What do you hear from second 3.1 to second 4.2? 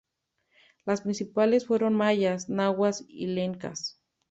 lencas.